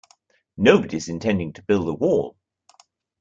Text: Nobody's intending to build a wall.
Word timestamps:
Nobody's 0.57 1.07
intending 1.09 1.53
to 1.53 1.61
build 1.61 1.87
a 1.87 1.93
wall. 1.93 2.35